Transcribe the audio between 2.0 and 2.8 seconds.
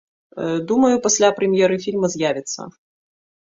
з'явіцца.